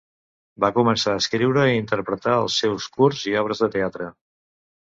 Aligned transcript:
Va 0.63 0.71
començar 0.77 1.11
a 1.17 1.19
escriure 1.25 1.67
i 1.73 1.77
interpretar 1.81 2.39
els 2.47 2.57
seus 2.65 2.89
curts 2.97 3.29
i 3.33 3.37
obres 3.43 3.63
de 3.67 3.73
teatre. 3.77 4.13